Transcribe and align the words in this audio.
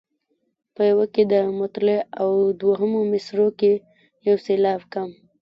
په 0.75 0.81
یوه 0.91 1.05
کې 1.13 1.23
په 1.31 1.41
مطلع 1.61 1.99
او 2.21 2.31
دوهمو 2.61 2.99
مصرعو 3.13 3.49
کې 3.59 3.73
یو 4.27 4.35
سېلاب 4.45 4.81
کم. 4.93 5.09